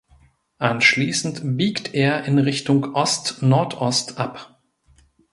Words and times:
Anschließend 0.57 1.57
biegt 1.59 1.93
er 1.93 2.23
in 2.23 2.39
Richtung 2.39 2.95
Ostnordost 2.95 4.17
ab. 4.17 4.59